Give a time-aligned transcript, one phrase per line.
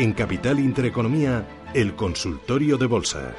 [0.00, 3.34] En Capital Intereconomía, el consultorio de bolsa.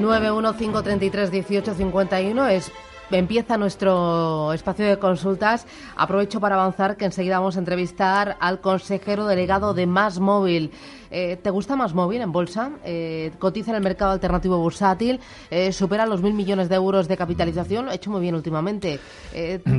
[0.00, 2.70] ...915331851 es
[3.10, 5.64] Empieza nuestro espacio de consultas.
[5.96, 10.72] Aprovecho para avanzar que enseguida vamos a entrevistar al consejero delegado de Más Móvil.
[11.10, 12.72] Eh, ¿Te gusta Más Móvil en bolsa?
[12.84, 15.20] Eh, cotiza en el mercado alternativo bursátil,
[15.50, 17.84] eh, supera los mil millones de euros de capitalización.
[17.84, 18.98] Lo ha hecho muy bien últimamente.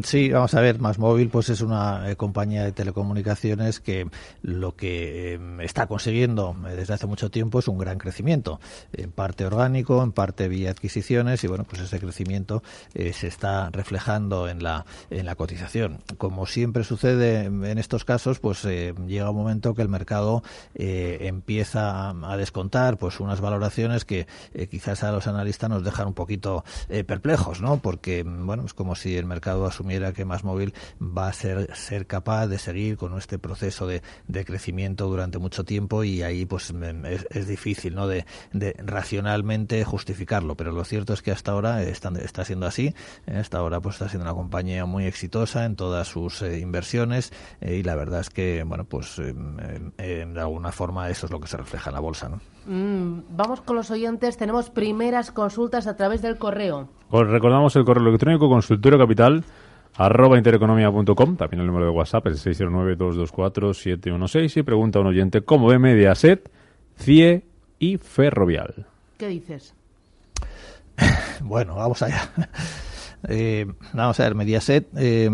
[0.03, 0.79] sí, vamos a ver.
[0.79, 4.07] Más Móvil pues es una compañía de telecomunicaciones que
[4.41, 8.59] lo que está consiguiendo desde hace mucho tiempo es un gran crecimiento.
[8.93, 12.63] En parte orgánico, en parte vía adquisiciones y bueno, pues ese crecimiento
[13.17, 15.99] se está reflejando en la, en la cotización.
[16.17, 20.43] Como siempre sucede en estos casos, pues eh, llega un momento que el mercado
[20.75, 26.07] eh, empieza a, descontar pues unas valoraciones que eh, quizás a los analistas nos dejan
[26.07, 26.63] un poquito
[27.07, 27.77] perplejos, ¿no?
[27.77, 32.05] Porque, bueno, es como si el mercado asumiera que más móvil va a ser, ser
[32.05, 36.73] capaz de seguir con este proceso de, de crecimiento durante mucho tiempo y ahí pues
[37.31, 38.07] es, difícil, ¿no?
[38.07, 42.93] De, de, racionalmente justificarlo, pero lo cierto es que hasta ahora está, está siendo así
[43.27, 47.75] hasta ahora pues está siendo una compañía muy exitosa en todas sus eh, inversiones eh,
[47.75, 49.33] y la verdad es que bueno pues eh,
[49.97, 52.29] de alguna forma eso es lo que se refleja en la bolsa.
[52.29, 52.39] ¿no?
[52.65, 54.37] Mm, vamos con los oyentes.
[54.37, 56.89] Tenemos primeras consultas a través del correo.
[57.09, 59.43] Os recordamos el correo electrónico consultorio capital
[59.97, 65.67] arroba intereconomía.com, también el número de WhatsApp es 609-224-716 y pregunta a un oyente cómo
[65.67, 66.51] ve Mediaset,
[66.97, 67.45] CIE
[67.79, 68.85] y Ferrovial.
[69.17, 69.73] ¿Qué dices?
[71.41, 72.29] bueno, vamos allá.
[73.27, 75.29] Eh, vamos a ver, Mediaset, eh,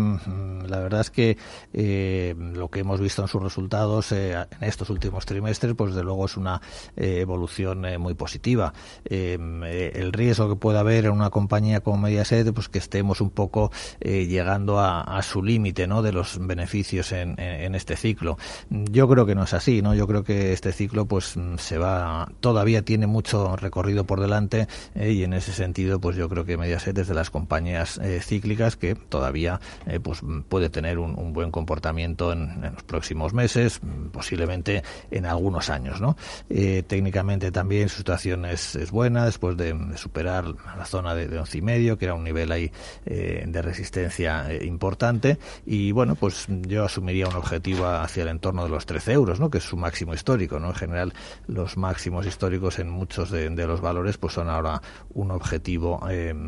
[0.66, 1.36] la verdad es que
[1.72, 6.24] eh, lo que hemos visto en sus resultados en estos últimos trimestres, pues de luego
[6.26, 6.60] es una
[6.96, 8.72] evolución muy positiva.
[9.04, 13.70] el riesgo que puede haber en una compañía como Mediaset, pues que estemos un poco
[14.00, 16.02] llegando a, su límite, ¿no?
[16.02, 17.38] De los beneficios en,
[17.74, 18.38] este ciclo.
[18.70, 19.94] Yo creo que no es así, ¿no?
[19.94, 25.22] Yo creo que este ciclo, pues se va, todavía tiene mucho recorrido por delante y
[25.22, 28.94] en ese sentido, pues yo creo que Mediaset es de las compañías eh, cíclicas que
[28.94, 33.80] todavía eh, pues puede tener un, buen comportamiento en, los próximos meses,
[34.12, 36.00] posiblemente en algunos años.
[36.00, 36.16] ¿no?
[36.48, 40.46] Eh, técnicamente también su situación es, buena después de, superar
[40.76, 42.72] la zona de, de, y medio, que era un nivel ahí
[43.04, 45.38] de resistencia importante.
[45.66, 49.50] Y bueno, pues yo asumiría un objetivo hacia el entorno de los 13 euros, ¿no?
[49.50, 50.58] que es su máximo histórico.
[50.58, 50.68] ¿no?
[50.68, 51.12] En general,
[51.46, 54.80] los máximos históricos en muchos de, los valores pues son ahora
[55.10, 56.00] un objetivo,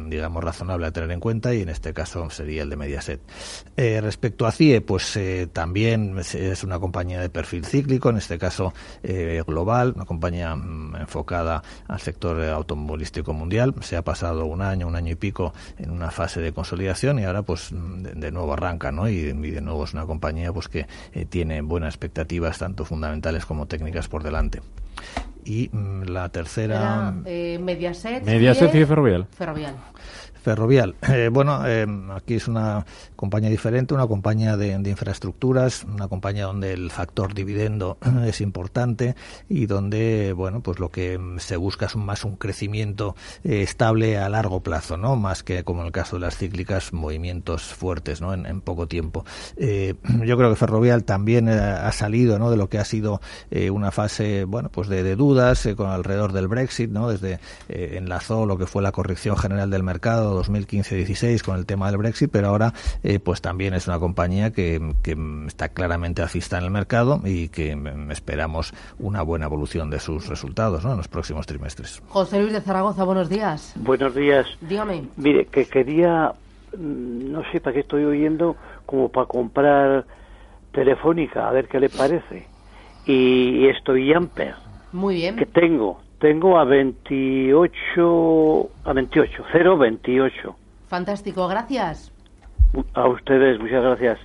[0.08, 3.21] digamos, razonable a tener en cuenta y en este caso sería el de Mediaset.
[3.77, 8.38] Eh, respecto a CIE, pues eh, también es una compañía de perfil cíclico, en este
[8.38, 8.72] caso
[9.03, 13.75] eh, global, una compañía mm, enfocada al sector automovilístico mundial.
[13.81, 17.25] Se ha pasado un año, un año y pico en una fase de consolidación y
[17.25, 19.09] ahora pues de, nuevo arranca, ¿no?
[19.09, 20.87] Y, de nuevo es una compañía pues que
[21.28, 24.60] tiene buenas expectativas tanto fundamentales como técnicas por delante
[25.47, 29.26] y mm, la tercera Mediaset, Mediaset y Ferrovial.
[29.31, 29.76] Ferrovial.
[30.47, 30.95] Ferrovial.
[31.17, 32.84] Eh, bueno, eh, aquí es una
[33.15, 37.97] compañía diferente, una compañía de, infraestructuras, una compañía donde el factor dividendo
[38.27, 39.15] es importante
[39.49, 44.29] y donde, bueno, pues lo que se busca es más un crecimiento eh, estable a
[44.29, 45.17] largo plazo, ¿no?
[45.17, 48.35] Más que como en el caso de las cíclicas, movimientos fuertes, ¿no?
[48.35, 49.25] En, poco tiempo.
[49.56, 52.51] yo creo que Ferrovial también ha salido, ¿no?
[52.51, 53.21] De lo que ha sido
[53.73, 57.09] una fase, bueno, pues de, de dudas con alrededor del Brexit, ¿no?
[57.09, 61.99] Desde enlazó lo que fue la corrección general del mercado 2015-16 con el tema del
[61.99, 64.81] Brexit, pero ahora eh, pues también es una compañía que,
[65.47, 67.77] está claramente alcista en el mercado y que
[68.11, 72.03] esperamos una buena evolución de sus resultados en los próximos trimestres.
[72.09, 73.75] José Luis de Zaragoza, buenos días.
[73.77, 74.47] Buenos días.
[74.61, 75.05] Dígame.
[75.17, 76.33] Mire, que quería,
[76.77, 80.05] mm, no sé para qué estoy oyendo, como para comprar
[80.73, 82.47] Telefónica, a ver qué le parece.
[83.07, 84.55] Y estoy Amper.
[84.93, 85.37] Muy bien.
[85.37, 89.44] Que tengo, tengo a 28, a 28,
[89.79, 90.56] 028.
[90.88, 92.12] Fantástico, gracias.
[92.94, 94.19] A ustedes, muchas gracias.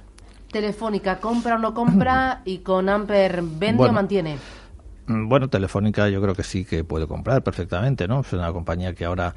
[0.52, 4.38] Telefónica, compra o no compra y con Amper vende o mantiene.
[5.12, 8.22] Mm, bueno, Telefónica yo creo que sí que puede comprar perfectamente, ¿no?
[8.22, 9.36] Es una compañía que ahora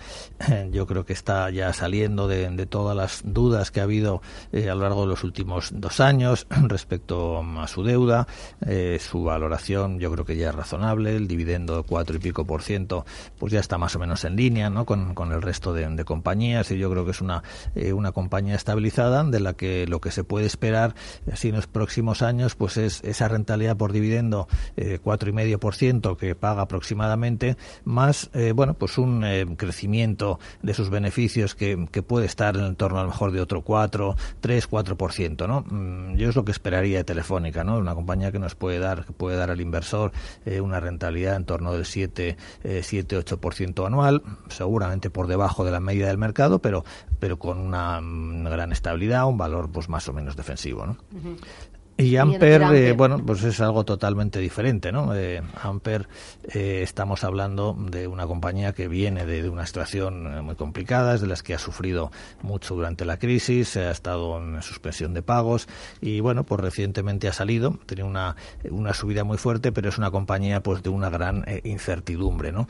[0.71, 4.23] yo creo que está ya saliendo de, todas las dudas que ha habido
[4.53, 8.27] eh, a lo largo de los últimos dos años respecto a su deuda,
[8.67, 12.47] eh, su valoración yo creo que ya es razonable, el dividendo de cuatro y pico
[12.47, 13.05] por ciento
[13.39, 14.85] pues ya está más o menos en línea, ¿no?
[14.87, 17.43] Con, el resto de, compañías y yo creo que es una,
[17.75, 20.95] eh, una compañía estabilizada de la que lo que se puede esperar
[21.33, 24.49] así en los próximos años pues es esa rentabilidad por dividendo
[25.03, 30.75] cuatro y medio 7% que paga aproximadamente, más, eh, bueno, pues un eh, crecimiento de
[30.75, 34.71] sus beneficios que, que, puede estar en torno a lo mejor de otro 4, 3,
[34.71, 35.63] 4%, ¿no?
[35.63, 37.79] Mm, yo es lo que esperaría de Telefónica, ¿no?
[37.79, 40.13] Una compañía que nos puede dar, que puede dar al inversor
[40.45, 42.37] eh, una rentabilidad en torno del 7,
[42.83, 46.85] 7, 8% anual, seguramente por debajo de la media del mercado, pero,
[47.19, 50.97] pero con una, mm, gran estabilidad, un valor pues más o menos defensivo, ¿no?
[52.05, 55.15] Y Amper, eh, bueno, pues es algo totalmente diferente, ¿no?
[55.15, 56.07] Eh, Amper,
[56.53, 61.27] eh, estamos hablando de una compañía que viene de, una situación muy complicada, es de
[61.27, 62.13] las que ha sufrido
[62.43, 65.67] mucho durante la crisis, ha estado en suspensión de pagos
[66.03, 68.37] y, bueno, pues recientemente ha salido, tiene una,
[68.71, 72.69] una subida muy fuerte, pero es una compañía, pues, de una gran incertidumbre, ¿no?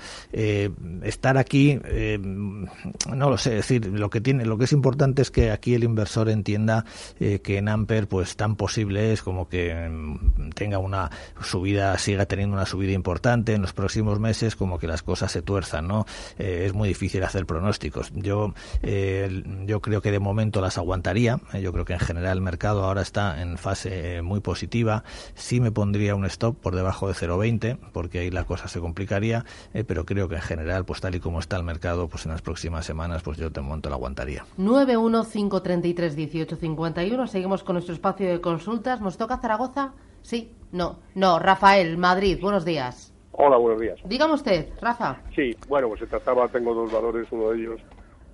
[1.02, 1.80] estar aquí,
[2.20, 5.84] no lo sé, decir, lo que tiene, lo que es importante es que aquí el
[5.84, 6.84] inversor entienda
[7.18, 11.10] que en Amper, pues, tan posible es como que mm, tenga una
[11.42, 15.40] subida, siga teniendo una subida importante en los próximos meses, como que las cosas se
[15.42, 16.06] tuerzan, ¿no?
[16.38, 18.12] Eh, es muy difícil hacer pronósticos.
[18.14, 21.40] Yo, eh, yo creo que de momento las aguantaría.
[21.52, 25.04] Eh, yo creo que en general el mercado ahora está en fase muy positiva.
[25.34, 29.44] Sí me pondría un stop por debajo de 0,20, porque ahí la cosa se complicaría,
[29.86, 32.42] pero creo que en general, pues tal y como está el mercado, pues en las
[32.42, 34.44] próximas semanas, pues yo de momento la aguantaría.
[34.58, 37.26] 915331851.
[37.26, 39.00] Seguimos con nuestro espacio de consultas.
[39.04, 39.92] ¿Nos toca Zaragoza?
[40.22, 41.38] Sí, no, no.
[41.38, 43.12] Rafael, Madrid, buenos días.
[43.32, 44.00] Hola, buenos días.
[44.02, 45.20] Dígame usted, Rafa.
[45.36, 47.80] Sí, bueno, pues se trataba, tengo dos valores, uno de ellos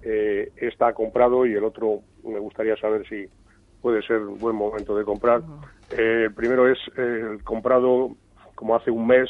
[0.01, 3.29] eh, está comprado y el otro me gustaría saber si
[3.81, 5.43] puede ser un buen momento de comprar.
[5.91, 8.15] Eh, el primero es eh, el comprado
[8.55, 9.29] como hace un mes,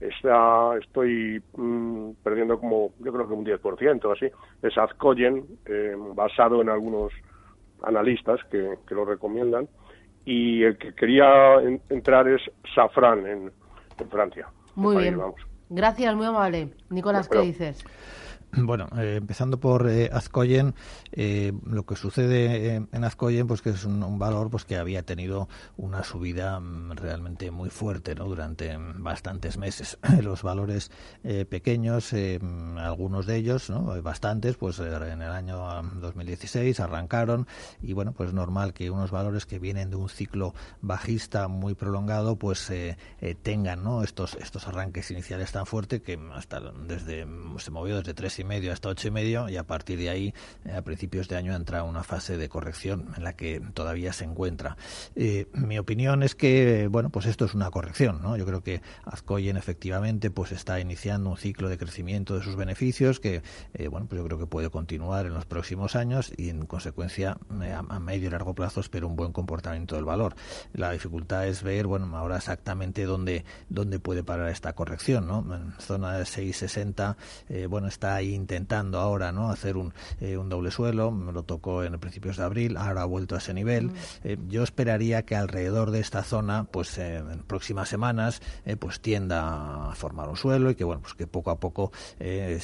[0.00, 4.26] está, estoy mm, perdiendo como, yo creo que un 10% así,
[4.62, 5.46] es Azcoyen,
[6.16, 7.12] basado en algunos
[7.84, 9.68] analistas que, que lo recomiendan
[10.24, 11.60] y el que quería
[11.90, 12.40] entrar es
[12.74, 13.52] Safran en,
[14.10, 14.48] Francia.
[14.74, 15.20] Muy bien.
[15.74, 16.70] Gracias, muy amable.
[16.88, 17.84] Nicolás, ¿qué dices?
[18.56, 20.74] Bueno, eh, empezando por eh, Azcoyen,
[21.12, 25.48] eh, lo que sucede en Azcoyen, pues que es un, valor pues que había tenido
[25.76, 28.26] una subida mm, realmente muy fuerte, ¿no?
[28.26, 29.98] Durante bastantes meses.
[30.22, 30.90] Los valores
[31.48, 34.00] pequeños, mm, algunos de ellos, ¿no?
[34.02, 37.46] Bastantes, pues en el año 2016 arrancaron
[37.82, 42.36] y bueno, pues normal que unos valores que vienen de un ciclo bajista muy prolongado,
[42.36, 42.70] pues
[43.42, 44.02] tengan, ¿no?
[44.02, 47.26] Estos estos arranques iniciales tan fuertes que hasta desde
[47.58, 50.34] se movió desde tres y medio hasta ocho y medio y a partir de ahí
[50.72, 54.76] a principios de año entra una fase de corrección en la que todavía se encuentra.
[55.14, 58.36] Eh, mi opinión es que bueno pues esto es una corrección, ¿no?
[58.36, 63.20] Yo creo que Azcoyen efectivamente pues está iniciando un ciclo de crecimiento de sus beneficios
[63.20, 63.42] que
[63.74, 67.38] eh, bueno pues yo creo que puede continuar en los próximos años y en consecuencia
[67.62, 70.34] eh, a, medio y largo plazo espero un buen comportamiento del valor.
[70.72, 75.43] La dificultad es ver bueno ahora exactamente dónde dónde puede parar esta corrección, ¿no?
[75.44, 77.16] En zona de 660
[77.68, 81.84] bueno está ahí intentando ahora no hacer un, eh, un doble suelo, me lo tocó
[81.84, 83.90] en principios de abril, ahora ha vuelto a ese nivel.
[84.22, 88.40] Eh, yo esperaría que alrededor de esta zona, pues eh, en próximas semanas,
[88.78, 92.60] pues tienda a formar un suelo y que bueno, pues que poco a poco el,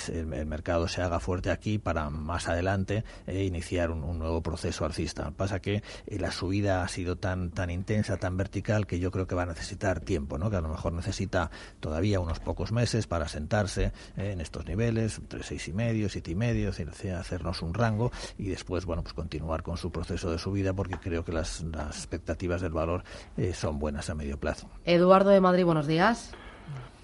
[0.47, 5.31] mercado se haga fuerte aquí para más adelante iniciar un, nuevo proceso alcista.
[5.31, 9.35] Pasa que la subida ha sido tan tan intensa, tan vertical que yo creo que
[9.35, 10.51] va a necesitar tiempo, ¿no?
[10.51, 11.51] Que a lo mejor necesita
[11.81, 16.35] todavía unos pocos meses para sentarse en estos niveles, entre seis y medio, siete y
[16.35, 20.97] medio, hacernos un rango y después, bueno, pues continuar con su proceso de subida porque
[21.01, 23.03] creo que las, expectativas del valor
[23.37, 24.69] eh, son buenas a medio plazo.
[24.85, 26.35] Eduardo de Madrid, buenos días.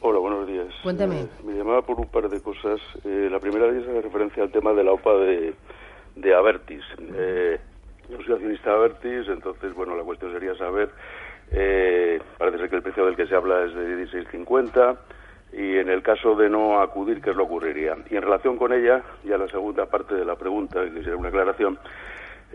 [0.00, 0.66] Hola, buenos días.
[0.82, 1.22] Cuénteme.
[1.22, 2.80] Eh, me llamaba por un par de cosas.
[3.04, 5.54] Eh, la primera de ellas hace referencia al tema de la OPA de,
[6.16, 6.82] de Avertis.
[6.98, 10.90] yo soy accionista de Avertis, entonces, bueno, la cuestión sería saber,
[12.38, 14.96] parece ser que el precio del que se habla es de 16.50
[15.56, 17.96] y en el caso de no acudir, ¿qué es lo ocurriría?
[18.10, 21.30] Y en relación con ella, ya la segunda parte de la pregunta, que sería una
[21.30, 21.78] aclaración,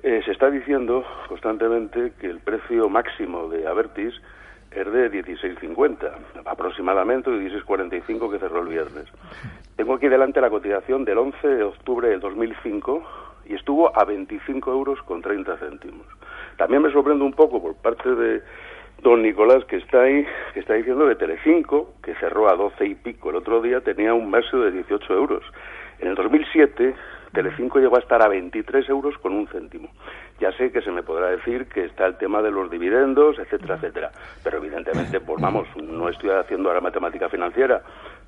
[0.04, 4.14] eh, se está diciendo constantemente que el precio máximo de Avertis
[4.70, 6.12] es de 16.50,
[6.46, 9.06] aproximadamente, de 16.45 que cerró el viernes.
[9.76, 13.04] Tengo aquí delante la cotización del 11 de octubre del 2005
[13.48, 16.06] y estuvo a 25 euros con 30 céntimos.
[16.56, 18.44] También me sorprende un poco por parte de
[19.02, 22.96] don Nicolás, que está ahí, que está diciendo que Telecinco, que cerró a 12 y
[22.96, 25.44] pico el otro día, tenía un máximo de 18 euros.
[26.00, 26.96] En el 2007,
[27.34, 29.90] Telecinco llegó a estar a 23 euros con un céntimo.
[30.40, 33.76] Ya sé que se me podrá decir que está el tema de los dividendos, etcétera,
[33.76, 34.12] etcétera.
[34.44, 37.82] Pero evidentemente, pues vamos, no estoy haciendo ahora matemática financiera,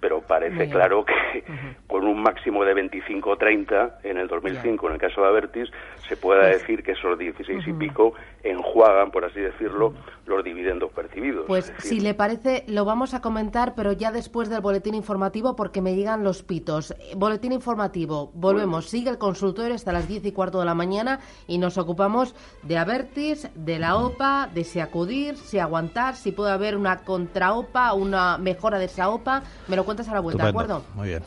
[0.03, 1.45] pero parece claro que
[1.87, 5.69] con con un máximo de 25-30 en el 2005, en el caso de Avertis,
[6.07, 9.93] se pueda Pues decir que esos 16 y pico enjuagan, por así decirlo,
[10.25, 11.45] los dividendos percibidos.
[11.47, 15.55] Pues decir, si le parece, lo vamos a comentar, pero ya después del boletín informativo,
[15.55, 16.91] porque me llegan los pitos.
[16.91, 21.19] Eh, Boletín informativo, volvemos, sigue el consultorio hasta las 10 y cuarto de la mañana
[21.47, 26.51] y nos ocupamos de Avertis, de la OPA, de si acudir, si aguantar, si puede
[26.51, 29.43] haber una contra-OPA, una mejora de esa OPA.
[29.67, 30.83] Me lo cuentas a la vuelta, ¿de acuerdo?
[30.95, 31.23] Muy bien.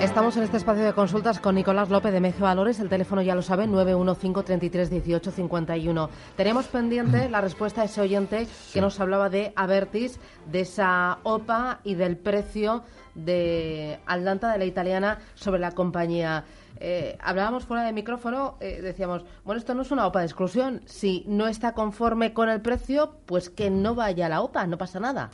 [0.00, 2.80] Estamos en este espacio de consultas con Nicolás López de MG Valores.
[2.80, 6.10] El teléfono ya lo saben, 915 33 18 51.
[6.36, 10.18] Tenemos pendiente la respuesta a ese oyente que nos hablaba de Avertis,
[10.50, 12.82] de esa OPA y del precio
[13.14, 16.44] de Aldanta de la italiana sobre la compañía.
[16.84, 20.82] Eh, hablábamos fuera de micrófono, eh, decíamos, bueno, esto no es una OPA de exclusión.
[20.84, 24.78] Si no está conforme con el precio, pues que no vaya a la OPA, no
[24.78, 25.30] pasa nada.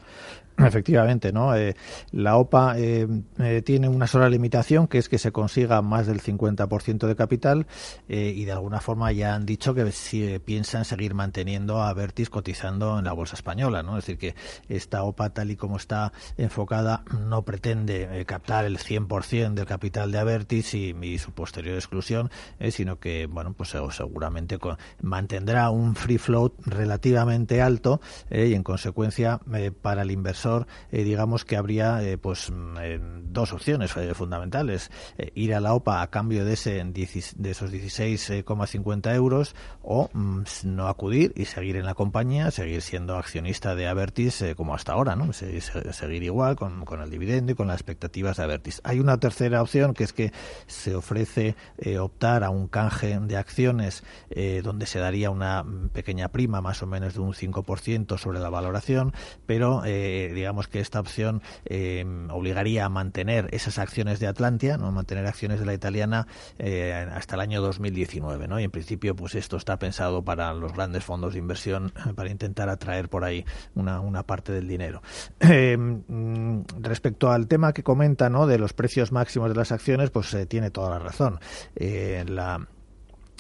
[0.61, 1.55] Efectivamente, ¿no?
[1.55, 1.77] Eh,
[2.11, 3.07] la OPA eh,
[3.39, 7.69] eh, tiene una sola limitación, que es que se consiga más del 50% de capital
[8.09, 12.29] eh, y de alguna forma ya han dicho que si piensan seguir manteniendo a Vertis
[12.29, 13.99] cotizando en la bolsa española, ¿no?
[13.99, 14.35] Es decir, que
[14.69, 20.19] esta OPA tal y como está enfocada no pretende captar el 100% del capital de
[20.19, 22.31] Avertis y, y su posterior exclusión,
[22.71, 29.41] sino que, bueno, pues seguramente co- mantendrá un free float relativamente alto y en consecuencia
[29.83, 30.48] para el inversor
[30.91, 34.91] eh, digamos que habría eh, pues mm, eh, dos opciones fundamentales.
[35.35, 40.43] Ir a la OPA a cambio de ese 10 de esos 16,50 euros o mm,
[40.65, 45.17] no acudir y seguir en la compañía seguir siendo accionista de Avertis como hasta ahora
[45.17, 49.01] no Se- se- seguir igual con, el dividendo y con las expectativas de Avertis hay
[49.01, 50.33] una tercera opción que es que
[50.67, 51.57] se ofrece
[52.01, 54.03] optar a un canje de acciones
[54.63, 58.51] donde se daría una mm, pequeña prima más o menos de un 5% sobre la
[58.51, 59.13] valoración
[59.47, 64.91] pero eh, digamos que esta opción eh, obligaría a mantener esas acciones de Atlantia, no
[64.93, 66.27] mantener acciones de la italiana
[66.59, 68.61] eh, hasta el año 2019, ¿no?
[68.61, 72.69] Y en principio, pues esto está pensado para los grandes fondos de inversión para intentar
[72.69, 75.03] atraer por ahí una, una parte del dinero.
[75.41, 78.47] Eh, mm, respecto al tema que comenta, ¿no?
[78.47, 81.41] De los precios máximos de las acciones, pues eh, tiene toda la razón.
[81.77, 82.67] Eh, la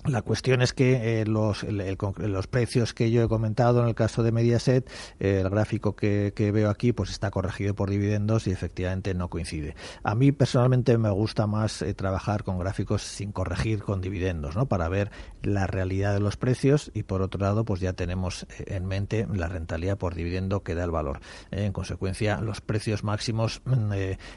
[0.07, 1.67] la cuestión es que eh, los,
[2.47, 4.89] precios que yo he comentado en el caso de Mediaset,
[5.19, 9.75] eh, el gráfico que, veo aquí, pues está corregido por dividendos y efectivamente no coincide.
[10.05, 14.67] A mí personalmente me gusta más eh, trabajar con gráficos sin corregir con dividendos, ¿no?
[14.67, 15.11] Para ver
[15.43, 19.49] la realidad de los precios y por otro lado, pues ya tenemos en mente la
[19.49, 21.21] rentabilidad por dividendo que da el valor.
[21.51, 23.91] En consecuencia, los precios máximos mm,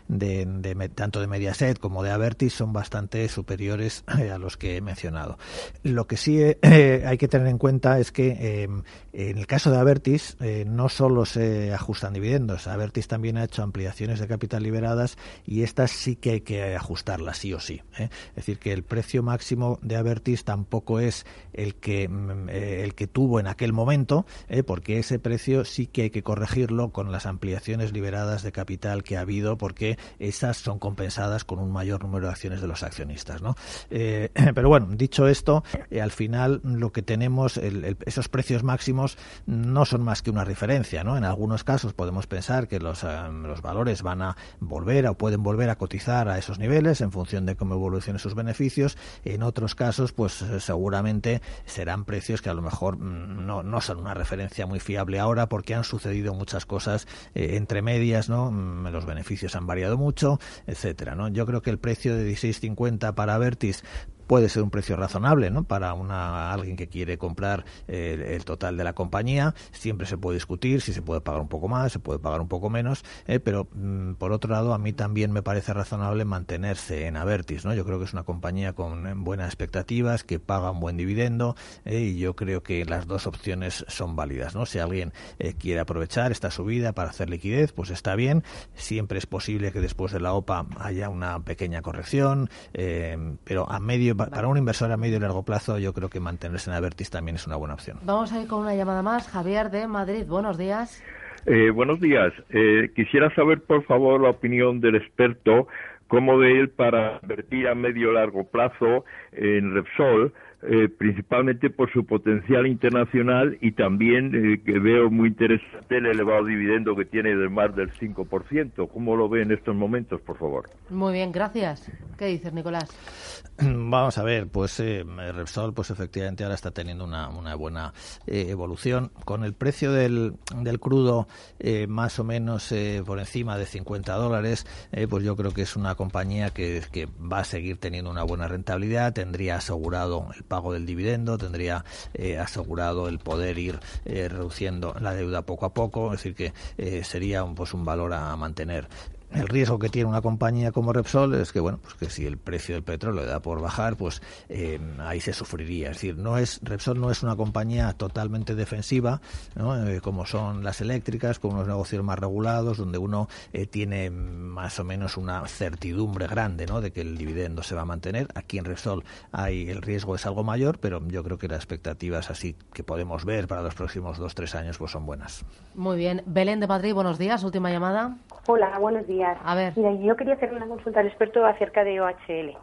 [0.07, 5.37] de, tanto de Mediaset como de Avertis son bastante superiores a los que he mencionado.
[5.83, 8.67] Lo que sí eh, hay que tener en cuenta es que eh,
[9.13, 13.63] en el caso de Avertis eh, no solo se ajustan dividendos, Avertis también ha hecho
[13.63, 17.81] ampliaciones de capital liberadas y estas sí que hay que ajustarlas sí o sí.
[17.97, 18.09] ¿eh?
[18.29, 23.07] Es decir, que el precio máximo de Avertis tampoco es el que mm, el que
[23.07, 24.25] tuvo en aquel momento,
[24.65, 29.17] porque ese precio sí que hay que corregirlo con las ampliaciones liberadas de capital que
[29.17, 33.41] ha habido, porque esas son compensadas con un mayor número de acciones de los accionistas.
[33.41, 33.55] ¿no?
[33.89, 35.40] Pero bueno, dicho esto,
[35.89, 40.43] eh, al final lo que tenemos, el- esos precios máximos no son más que una
[40.45, 41.03] referencia.
[41.03, 41.17] ¿no?
[41.17, 43.07] En algunos casos podemos pensar que los, eh,
[43.43, 47.45] los valores van a volver o pueden volver a cotizar a esos niveles en función
[47.45, 48.97] de cómo evolucionen sus beneficios.
[49.25, 53.81] En otros casos, pues eh, seguramente serán precios que a lo mejor mm, no, no
[53.81, 58.51] son una referencia muy fiable ahora porque han sucedido muchas cosas eh, entre medias, ¿no?
[58.51, 61.27] Mm, Los beneficios han variado mucho, etcétera, ¿no?
[61.29, 63.83] Yo creo que el precio de 16.50 para Vertis
[64.31, 65.65] puede ser un precio razonable ¿no?
[65.65, 69.53] para una, alguien que quiere comprar eh, el, total de la compañía.
[69.73, 72.47] Siempre se puede discutir si se puede pagar un poco más, se puede pagar un
[72.47, 77.07] poco menos, eh, pero mm, por otro lado a mí también me parece razonable mantenerse
[77.07, 77.65] en Avertis.
[77.65, 77.73] ¿no?
[77.73, 81.57] Yo creo que es una compañía con eh, buenas expectativas, que paga un buen dividendo
[81.83, 84.55] y yo creo que las dos opciones son válidas.
[84.55, 84.65] ¿no?
[84.65, 85.11] Si alguien
[85.59, 88.45] quiere aprovechar esta subida para hacer liquidez, pues está bien.
[88.75, 94.20] Siempre es posible que después de la OPA haya una pequeña corrección, pero a medio
[94.29, 97.35] para un inversor a medio y largo plazo yo creo que mantenerse en Avertis también
[97.35, 97.97] es una buena opción.
[98.03, 99.27] Vamos a ir con una llamada más.
[99.27, 101.03] Javier de Madrid, buenos días.
[101.45, 102.31] Eh, buenos días.
[102.49, 105.67] Eh, quisiera saber, por favor, la opinión del experto,
[106.07, 112.05] cómo de él para invertir a medio largo plazo en Repsol, eh, principalmente por su
[112.05, 117.49] potencial internacional y también eh, que veo muy interesante el elevado dividendo que tiene de
[117.49, 118.87] más del 5%.
[118.87, 120.69] ¿Cómo lo ve en estos momentos, por favor?
[120.91, 121.91] Muy bien, gracias.
[122.21, 122.87] ¿Qué dices, Nicolás?
[123.57, 127.95] Vamos a ver, pues eh, Repsol, pues efectivamente ahora está teniendo una, buena
[128.27, 129.11] eh, evolución.
[129.25, 134.13] Con el precio del, del crudo eh, más o menos eh, por encima de 50
[134.13, 136.83] dólares, eh, pues yo creo que es una compañía que,
[137.19, 142.37] va a seguir teniendo una buena rentabilidad, tendría asegurado el pago del dividendo, tendría eh,
[142.37, 147.55] asegurado el poder ir reduciendo la deuda poco a poco, es decir, que sería un,
[147.55, 148.87] pues un valor a mantener.
[149.33, 152.37] El riesgo que tiene una compañía como Repsol es que bueno, pues que si el
[152.37, 155.91] precio del petróleo da por bajar, pues eh, ahí se sufriría.
[155.91, 159.21] Es decir, no es Repsol no es una compañía totalmente defensiva,
[159.55, 159.87] ¿no?
[159.87, 164.79] eh, como son las eléctricas, con unos negocios más regulados, donde uno eh, tiene más
[164.79, 166.81] o menos una certidumbre grande, ¿no?
[166.81, 168.27] De que el dividendo se va a mantener.
[168.35, 172.29] Aquí en Repsol hay el riesgo es algo mayor, pero yo creo que las expectativas
[172.29, 175.45] así que podemos ver para los próximos dos tres años, pues son buenas.
[175.73, 176.21] Muy bien.
[176.25, 177.43] Belén de Madrid, buenos días.
[177.45, 178.17] Última llamada.
[178.47, 179.20] Hola, buenos días.
[179.23, 179.73] A ver.
[179.75, 182.57] Mira, yo quería hacer una consulta al experto acerca de OHL.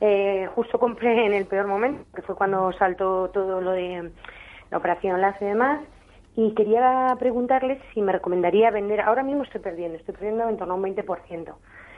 [0.00, 4.10] Eh, justo compré en el peor momento, que fue cuando saltó todo lo de
[4.70, 5.80] la operación Lazo y demás,
[6.36, 9.00] y quería preguntarle si me recomendaría vender.
[9.00, 11.54] Ahora mismo estoy perdiendo, estoy perdiendo en torno a un 20%.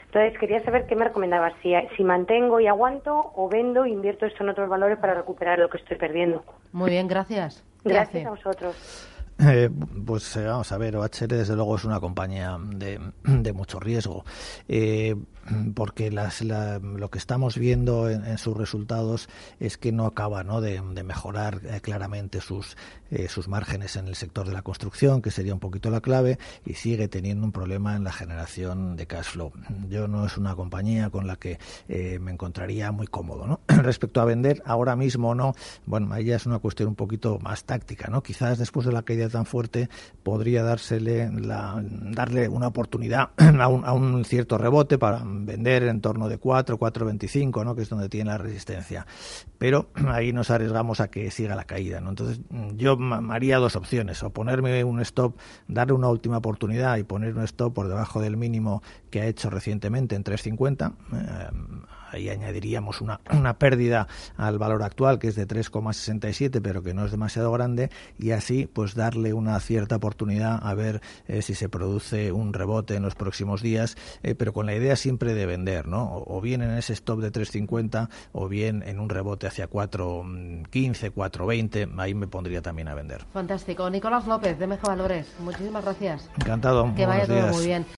[0.06, 4.26] Entonces quería saber qué me recomendaba, si, si mantengo y aguanto o vendo e invierto
[4.26, 6.44] esto en otros valores para recuperar lo que estoy perdiendo.
[6.72, 7.64] Muy bien, gracias.
[7.82, 8.26] ¿Qué Gracias hace?
[8.26, 9.12] a vosotros.
[9.38, 9.68] Eh,
[10.06, 14.24] pues eh, vamos a ver, OHL desde luego es una compañía de, de mucho riesgo,
[14.66, 15.14] eh,
[15.74, 19.28] porque las, la- lo que estamos viendo en, en sus resultados
[19.60, 20.60] es que no acaba ¿no?
[20.60, 22.76] De, de mejorar eh, claramente sus,
[23.10, 26.38] eh, sus márgenes en el sector de la construcción, que sería un poquito la clave,
[26.64, 29.52] y sigue teniendo un problema en la generación de cash flow.
[29.88, 33.46] Yo no es una compañía con la que eh, me encontraría muy cómodo.
[33.46, 33.60] ¿no?
[33.68, 35.54] Respecto a vender, ahora mismo no,
[35.86, 38.22] bueno, ahí ya es una cuestión un poquito más táctica, ¿no?
[38.22, 39.88] Quizás después de la caída tan fuerte
[40.22, 46.00] podría dársele la, darle una oportunidad a un, a un cierto rebote para vender en
[46.00, 47.74] torno de 4, 4.25, ¿no?
[47.74, 49.06] Que es donde tiene la resistencia.
[49.58, 52.10] Pero ahí nos arriesgamos a que siga la caída, ¿no?
[52.10, 52.40] Entonces
[52.74, 52.96] yo
[53.30, 55.36] haría dos opciones, o ponerme un stop,
[55.68, 59.50] darle una última oportunidad y poner un stop por debajo del mínimo que ha hecho
[59.50, 61.50] recientemente en 3.50, eh,
[62.10, 67.04] ahí añadiríamos una, una pérdida al valor actual que es de 3,67 pero que no
[67.04, 71.68] es demasiado grande y así pues darle una cierta oportunidad a ver eh, si se
[71.68, 75.86] produce un rebote en los próximos días eh, pero con la idea siempre de vender
[75.86, 76.04] ¿no?
[76.04, 81.12] o, o bien en ese stop de 3,50 o bien en un rebote hacia 4,15
[81.12, 83.88] 4,20 ahí me pondría también a vender Fantástico.
[83.90, 85.26] Nicolás López, de Meja Valores.
[85.40, 86.28] Muchísimas gracias.
[86.36, 87.86] encantado Que vaya todo muy bien.